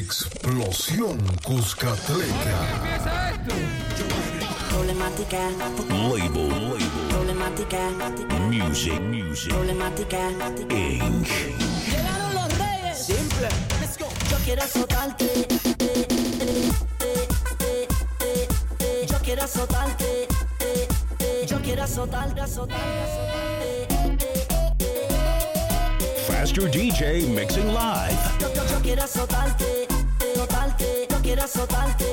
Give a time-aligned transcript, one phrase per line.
[0.00, 2.58] Explosión Cuscatleca.
[4.70, 5.38] Problemática.
[5.90, 6.48] Label.
[6.48, 6.88] Label.
[7.10, 7.78] Problemática.
[8.48, 8.98] Music.
[8.98, 9.52] Music.
[9.52, 10.30] Problemática.
[10.70, 11.28] Inc.
[11.86, 12.98] Llegaron los reyes.
[12.98, 13.48] Simple.
[13.78, 14.08] Let's go.
[14.30, 15.46] Yo quiero azotarte.
[19.06, 20.28] Yo quiero azotarte.
[21.46, 23.86] Yo quiero azotarte, azotarte.
[26.26, 28.16] Faster DJ mixing live.
[28.40, 29.79] Yo, yo, yo quiero azotarte
[31.50, 32.09] azotarte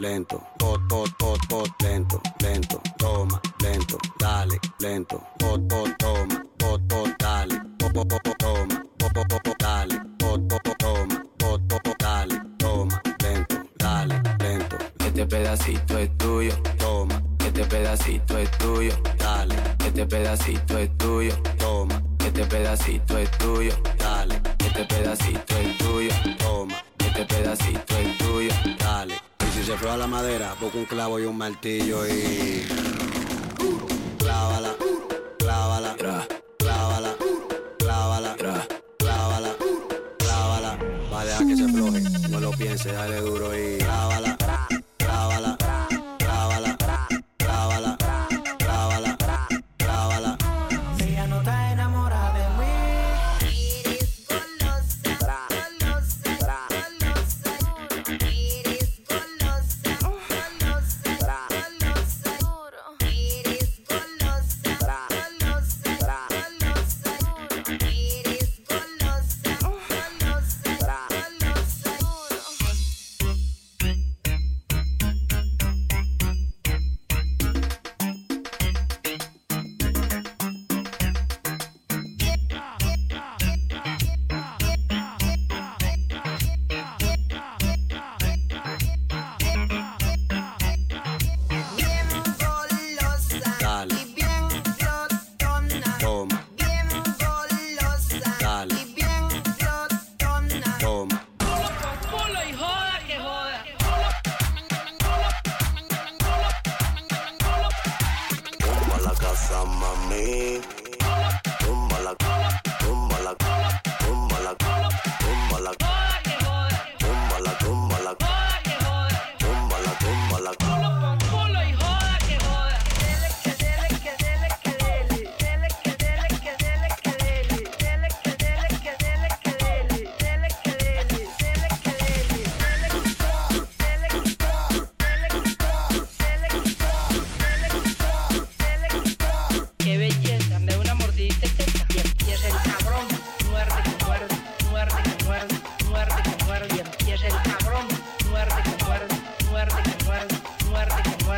[0.00, 6.80] lento, tot, tot, tot, tot, lento, lento, toma, lento, dale, lento, tot, tot, toma, tot,
[6.88, 11.98] tot, dale, tot, tot, tot, toma, tot, tot, tot, dale, tot, toma, tot, tot, tot,
[11.98, 14.76] dale, toma, lento, dale, lento.
[15.04, 22.02] Este pedacito es tuyo, toma, este pedacito es tuyo, dale, este pedacito es tuyo, toma,
[22.24, 29.29] este pedacito es tuyo, dale, este pedacito es tuyo, toma, este pedacito es tuyo, dale.
[29.60, 32.66] Si se prueba la madera, busca un clavo y un martillo y.
[34.18, 34.74] Clávala,
[35.38, 37.14] clávala, clávala,
[37.78, 38.36] clávala, clávala,
[38.96, 39.56] clávala,
[40.16, 40.78] clávala.
[41.12, 42.00] Vale, a que se afloje,
[42.30, 43.79] no lo piense, dale duro y.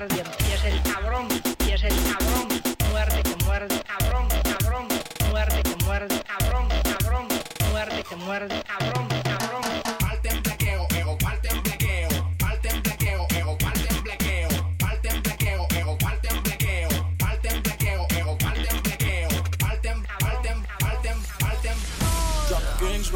[0.00, 1.28] muerde, y es el cabrón,
[1.66, 2.48] y es el cabrón,
[2.90, 4.88] muerde que muerde, cabrón, cabrón,
[5.30, 7.28] muerde que muerde, cabrón, cabrón,
[7.70, 9.62] muerde que muerde, cabrón, cabrón.
[9.98, 10.38] Parte en
[10.96, 15.58] ego, parte en parte en ego, parte en parte en ego, parte en parte en
[15.58, 16.28] parte en parte
[21.08, 21.80] en, parte en,
[22.78, 23.12] Kings.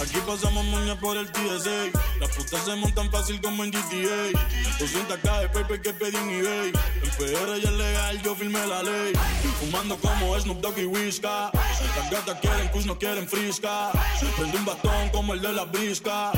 [0.00, 2.03] Aquí pasamos moña por el TSA.
[2.38, 4.32] Ustedes se montan fácil como en GTA.
[4.78, 6.72] 200k de paper que pedí en eBay.
[7.02, 9.12] En PR ya es legal, yo firmé la ley.
[9.60, 11.50] Fumando como Snoop Dogg y Whisca.
[11.52, 13.90] Las gatas quieren Kush, no quieren frisca.
[14.36, 16.32] Prende un bastón como el de la brisca.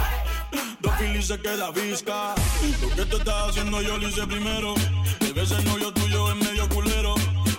[0.80, 2.34] Dos filis se queda visca.
[2.80, 4.74] Lo que te estás haciendo yo lo hice primero.
[5.20, 7.14] De veces no yo tuyo es medio culero.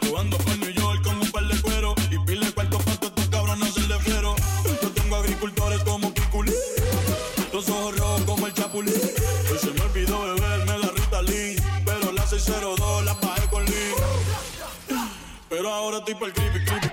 [0.08, 1.62] Jugando por New York con un par de
[12.78, 13.04] dos,
[13.50, 13.94] con Lee.
[15.50, 16.87] Pero ahora estoy para el creepy, creepy.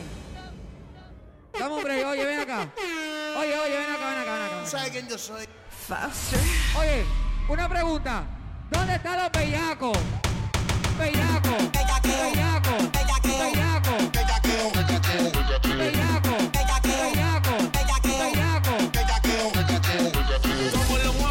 [0.00, 0.24] break.
[1.58, 2.04] Dame.
[2.04, 2.68] Oye, ven acá.
[3.38, 4.66] Oye, oye, ven acá, ven acá, ven acá.
[4.66, 5.46] ¿Sabes quién yo soy?
[5.88, 6.40] Faster.
[6.78, 7.04] Oye,
[7.48, 8.24] una pregunta.
[8.70, 9.98] ¿Dónde están los bellacos?
[10.98, 11.54] Bellaco.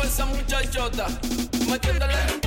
[0.04, 1.08] Esa muchachota.
[1.68, 2.43] Metiéndole.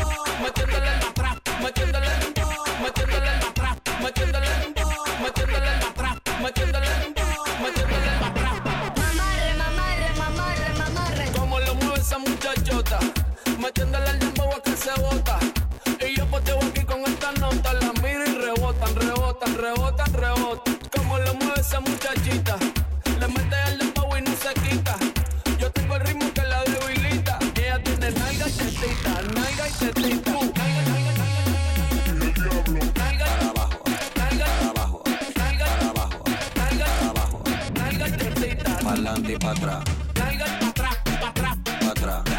[38.97, 39.85] pa'lante y atrás.
[40.15, 42.36] Larga atrás, pa' atrás, pa' atrás.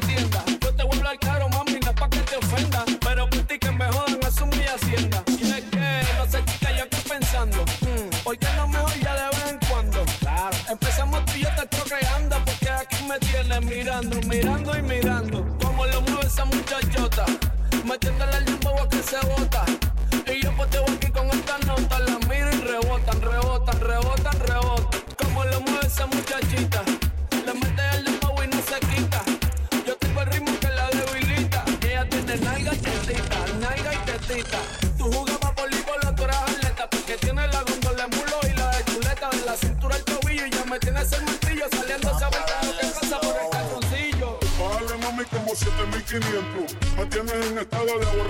[0.00, 0.44] me.
[0.60, 2.84] Yo te vuelvo al hablar claro, mami, no es pa' que te ofenda.
[3.00, 5.22] Pero por ti que me jodan, eso mi hacienda.
[5.28, 7.64] Y es que, no sé, chica, yo estoy pensando.
[7.80, 10.04] Mm, hoy que no mejor ya de vez en cuando.
[10.20, 10.56] Claro.
[10.70, 12.36] Empezamos tú y yo te estoy creando.
[12.44, 14.91] Porque aquí me tienes mirando, mirando y mirando.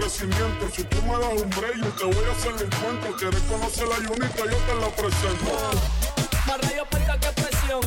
[0.06, 0.68] establecimiento.
[0.74, 3.16] Si tú me das un break, yo te voy a hacer el encuentro.
[3.16, 5.44] Quieres conocer la Junita, yo te la presento.
[5.52, 7.80] Oh, más rayos para que presión.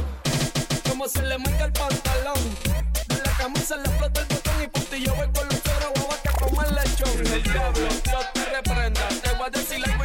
[0.88, 2.40] Como se le marca el pantalón.
[3.08, 6.30] De la camisa le flota el botón y putillo voy con los ceros, guava que
[6.30, 7.34] como el lechón.
[7.34, 9.08] El diablo, Dios te reprenda.
[9.08, 9.98] Te voy a decir la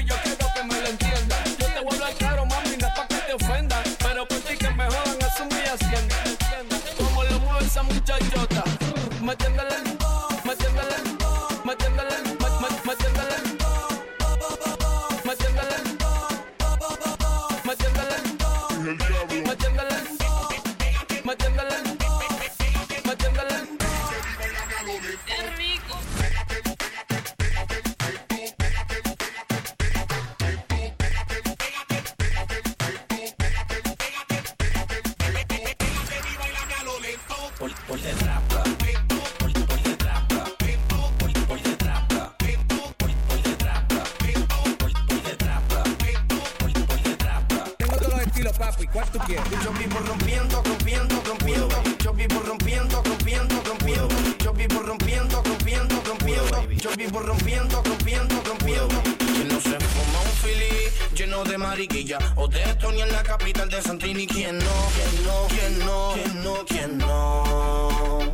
[61.80, 64.26] de mariquilla o de Tony en la capital de Santini.
[64.26, 64.64] ¿Quién no?
[64.94, 65.46] ¿Quién no?
[65.48, 66.12] ¿Quién no?
[66.12, 66.64] ¿Quién no?
[66.66, 68.32] ¿Quién no?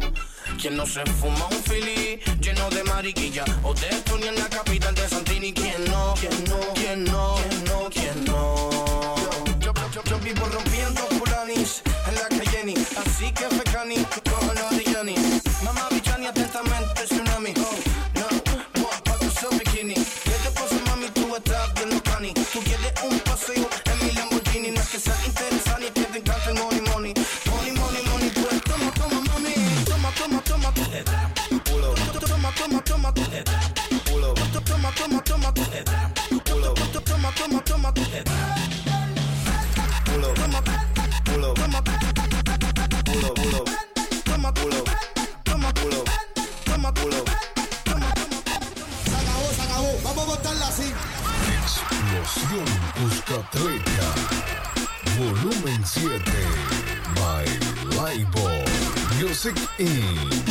[0.61, 4.95] ¿Quién no se fuma un fili lleno de mariquilla o de Tony en la capital
[4.97, 5.53] de Santini?
[5.53, 6.15] ¿Quién no?
[6.19, 6.59] ¿Quién no?
[6.75, 7.35] ¿Quién no?
[7.37, 7.91] ¿Quién no?
[7.91, 8.71] ¿Quién no?
[9.61, 12.75] Yo, yo, yo vivo rompiendo puranis en la calle
[13.05, 15.15] Así que fecani, cojo la Diani
[15.63, 15.89] Mamá
[59.37, 60.47] Music Inc.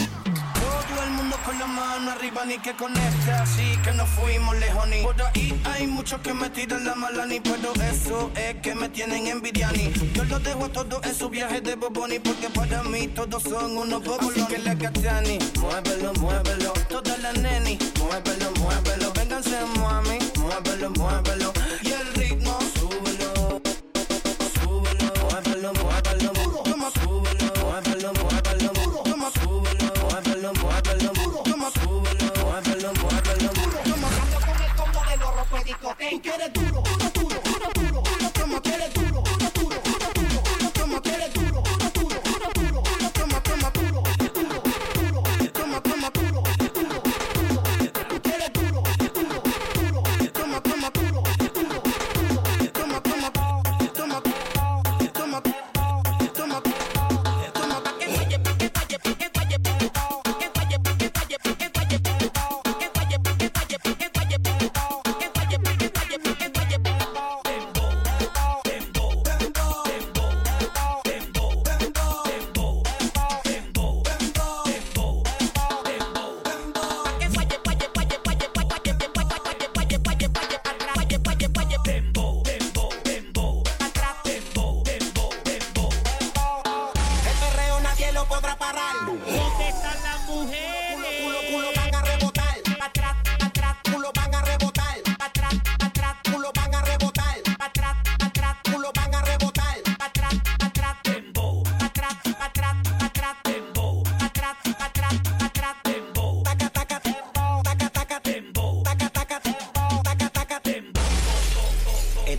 [0.53, 4.87] Todo el mundo con la mano arriba ni que conecta Así que no fuimos lejos
[4.89, 8.75] ni Por ahí hay muchos que me tiran la mala ni Pero eso es que
[8.75, 9.91] me tienen envidia ni.
[10.13, 13.75] Yo los dejo a todos en su viaje de boboni Porque para mí todos son
[13.75, 14.43] unos bobolones.
[14.43, 16.73] Así que la cachani, muévelo, muévelo.
[16.87, 19.11] Toda la neni, muévelo, muévelo.
[19.13, 21.53] Vénganse mami, muévelo, muévelo.
[21.81, 22.14] Y el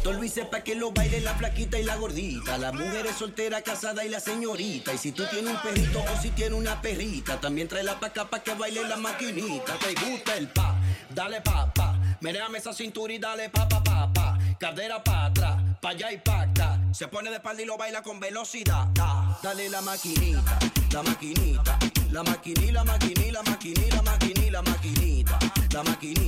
[0.06, 3.60] Esto lo pa' que lo baile la flaquita y la gordita, la mujer es soltera,
[3.62, 4.94] casada y la señorita.
[4.94, 8.30] Y si tú tienes un perrito o si tienes una perrita, también tráela pa' acá
[8.30, 9.76] pa' que baile la maquinita.
[9.80, 10.76] ¿Te gusta el pa?
[11.12, 11.98] Dale pa, pa.
[12.20, 14.38] Menéame esa cintura y dale pa, pa, pa, pa.
[14.60, 16.80] Cadera pa' atrás, pa' allá y pa' acá.
[16.92, 18.86] Se pone de espalda y lo baila con velocidad.
[18.94, 19.40] Da.
[19.42, 20.56] Dale la maquinita,
[20.92, 21.78] la maquinita.
[22.12, 25.38] La maquinita, la maquinita, la maquinita, la maquinita, la maquinita.
[25.72, 26.25] La maquinita.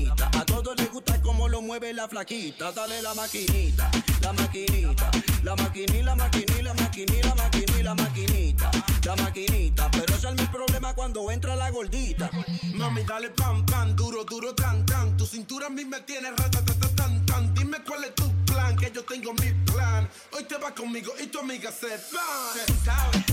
[1.69, 2.73] Mueve la flaquita.
[2.73, 3.91] Dale la maquinita,
[4.23, 5.11] la maquinita.
[5.43, 8.71] La maquinita, la maquinita, la maquinita, la maquinita, la maquinita.
[9.05, 9.91] La maquinita.
[9.91, 12.31] Pero ese es mi problema cuando entra la gordita.
[12.73, 15.15] Mami, dale pam, pam, duro, duro, tan, tan.
[15.19, 17.55] Tu cintura a mí me tiene ratatata, tan, tan.
[17.55, 20.09] Dime cuál es tu plan, que yo tengo mi plan.
[20.33, 22.29] Hoy te vas conmigo y tu amiga se va.
[22.55, 23.25] Se sabe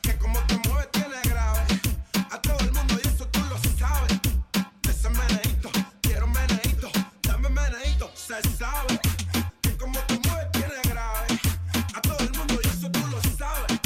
[0.00, 1.43] que como te mueves tiene grave.
[8.26, 8.98] Se sabe
[9.60, 11.26] que como te mueves tiene grave.
[11.94, 13.78] A todo el mundo y eso tú lo sabes.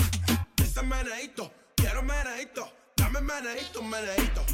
[0.63, 4.48] Ese meneíto, quiero meneíto, dame meneíto, meneíto.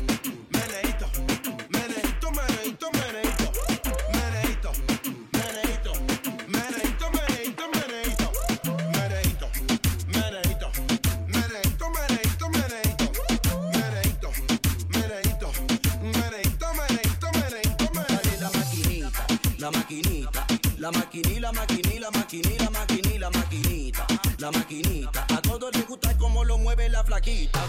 [19.65, 20.45] la maquinita,
[20.79, 24.07] la maquinita, la maquinita, la maquinita, la maquinita, la maquinita,
[24.39, 25.27] la maquinita.
[25.35, 27.61] A todos les gusta cómo lo mueve la flaquita.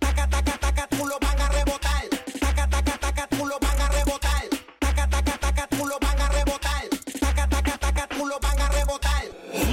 [0.00, 2.08] Taca, taca, taca, tú lo van a rebotar.
[2.40, 4.48] Taca, taca, taca, tú lo van a rebotar.
[4.80, 6.88] Taca, taca, taca, tú lo van a rebotar.
[7.20, 9.22] Taca, taca, taca, tú lo van a rebotar.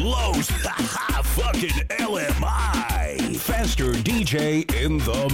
[0.03, 3.37] Los, haha, fucking LMI.
[3.39, 5.28] Faster DJ in the